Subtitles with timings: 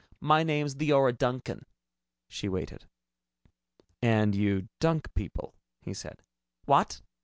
[0.21, 1.63] "My name's Leora Duncan."
[2.27, 2.87] She waited.
[4.01, 6.23] "And you dunk people," he said.
[6.65, 7.03] "What?"